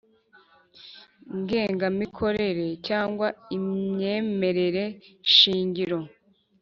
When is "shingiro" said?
5.35-5.99